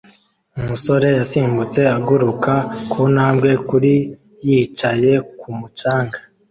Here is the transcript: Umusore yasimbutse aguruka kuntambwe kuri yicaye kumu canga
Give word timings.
Umusore 0.59 1.07
yasimbutse 1.19 1.81
aguruka 1.97 2.53
kuntambwe 2.91 3.49
kuri 3.69 3.93
yicaye 4.47 5.11
kumu 5.39 5.67
canga 5.79 6.19